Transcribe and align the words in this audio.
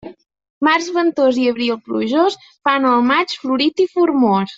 Març 0.67 0.87
ventós 0.95 1.37
i 1.41 1.45
abril 1.51 1.77
plujós 1.89 2.39
fan 2.69 2.87
el 2.93 3.05
maig 3.11 3.37
florit 3.45 3.85
i 3.85 3.87
formós. 3.93 4.49